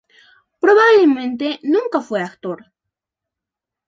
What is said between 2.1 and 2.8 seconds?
actor.